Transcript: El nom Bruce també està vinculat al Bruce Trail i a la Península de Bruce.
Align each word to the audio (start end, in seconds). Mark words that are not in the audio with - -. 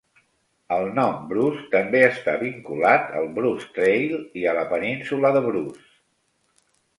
El 0.75 0.87
nom 0.99 1.19
Bruce 1.33 1.65
també 1.75 2.01
està 2.05 2.33
vinculat 2.43 3.11
al 3.19 3.29
Bruce 3.35 3.69
Trail 3.77 4.17
i 4.43 4.47
a 4.53 4.57
la 4.61 4.65
Península 4.73 5.33
de 5.37 5.45
Bruce. 5.51 5.85